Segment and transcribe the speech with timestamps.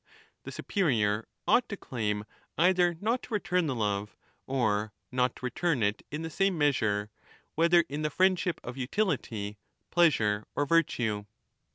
[0.45, 2.25] The superior ought to * claim
[2.57, 7.11] either not to return the love or not to return it in the same measure,
[7.53, 9.59] whether in the friendship of utility,
[9.91, 11.25] pleasure, or virtue.